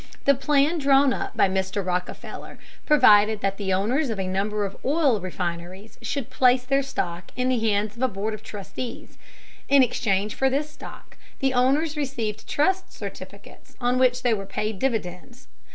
[0.25, 1.85] The plan drawn up by Mr.
[1.85, 2.57] Rockefeller
[2.87, 7.49] provided that the owners of a number of oil refineries should place their stock in
[7.49, 9.19] the hands of a board of trustees.
[9.69, 14.79] In exchange for this stock, the owners received trust certificates on which they were paid
[14.79, 15.47] dividends.